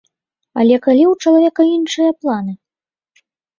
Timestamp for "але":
0.63-0.75